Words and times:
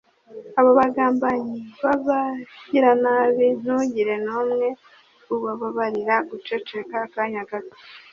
abo 0.59 0.71
bagambanyi 0.79 1.57
b’abagiranabi 1.83 3.47
ntugire 3.61 4.15
n’umwe 4.25 4.67
ubabarira 5.33 6.15
guceceka 6.29 6.95
akanya 7.05 7.41
gato 7.51 7.77